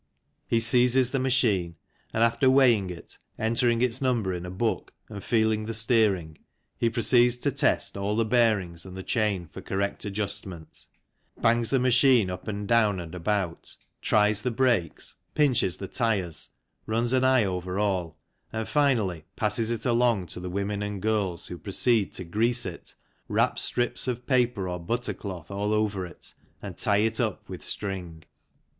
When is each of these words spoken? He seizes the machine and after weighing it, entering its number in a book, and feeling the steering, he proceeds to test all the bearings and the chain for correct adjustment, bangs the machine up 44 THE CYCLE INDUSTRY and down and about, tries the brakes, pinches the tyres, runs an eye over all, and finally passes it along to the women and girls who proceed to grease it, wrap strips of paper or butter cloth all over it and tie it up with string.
He 0.47 0.59
seizes 0.59 1.11
the 1.11 1.19
machine 1.19 1.75
and 2.11 2.23
after 2.23 2.49
weighing 2.49 2.89
it, 2.89 3.19
entering 3.37 3.83
its 3.83 4.01
number 4.01 4.33
in 4.33 4.47
a 4.47 4.49
book, 4.49 4.91
and 5.09 5.23
feeling 5.23 5.67
the 5.67 5.75
steering, 5.75 6.39
he 6.75 6.89
proceeds 6.89 7.37
to 7.37 7.51
test 7.51 7.95
all 7.95 8.15
the 8.15 8.25
bearings 8.25 8.83
and 8.83 8.97
the 8.97 9.03
chain 9.03 9.45
for 9.45 9.61
correct 9.61 10.03
adjustment, 10.03 10.87
bangs 11.39 11.69
the 11.69 11.77
machine 11.77 12.31
up 12.31 12.45
44 12.45 12.45
THE 12.45 12.51
CYCLE 12.51 12.59
INDUSTRY 12.63 12.83
and 12.89 12.97
down 12.97 12.99
and 12.99 13.13
about, 13.13 13.75
tries 14.01 14.41
the 14.41 14.49
brakes, 14.49 15.15
pinches 15.35 15.77
the 15.77 15.87
tyres, 15.87 16.49
runs 16.87 17.13
an 17.13 17.23
eye 17.23 17.45
over 17.45 17.77
all, 17.77 18.17
and 18.51 18.67
finally 18.67 19.25
passes 19.35 19.69
it 19.69 19.85
along 19.85 20.25
to 20.33 20.39
the 20.39 20.49
women 20.49 20.81
and 20.81 20.99
girls 20.99 21.45
who 21.45 21.59
proceed 21.59 22.11
to 22.13 22.23
grease 22.23 22.65
it, 22.65 22.95
wrap 23.27 23.59
strips 23.59 24.07
of 24.07 24.25
paper 24.25 24.67
or 24.67 24.79
butter 24.79 25.13
cloth 25.13 25.51
all 25.51 25.71
over 25.71 26.07
it 26.07 26.33
and 26.59 26.77
tie 26.79 26.97
it 26.97 27.19
up 27.19 27.47
with 27.47 27.63
string. 27.63 28.23